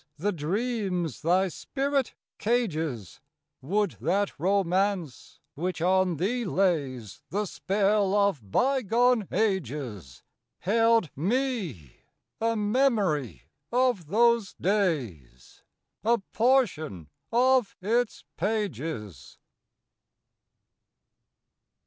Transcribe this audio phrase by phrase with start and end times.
[0.17, 3.19] The dreams thy spirit cages,
[3.61, 10.23] Would that Romance which on thee lays The spell of bygone ages
[10.61, 11.97] Held me!
[12.41, 15.61] a memory of those days,
[16.03, 19.37] A portion of its pages!